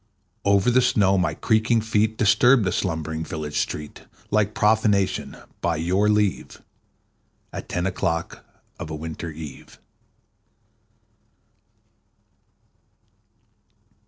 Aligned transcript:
Over 0.45 0.71
the 0.71 0.81
snow 0.81 1.15
my 1.19 1.35
creaking 1.35 1.79
feet 1.81 2.17
Disturbed 2.17 2.63
the 2.65 2.71
slumbering 2.71 3.23
village 3.23 3.59
street 3.59 4.01
Like 4.31 4.55
profanation, 4.55 5.37
by 5.61 5.75
your 5.75 6.09
leave, 6.09 6.59
At 7.53 7.69
ten 7.69 7.85
o'clock 7.85 8.43
of 8.79 8.89
a 8.89 8.95
winter 8.95 9.29
eve. 9.29 9.77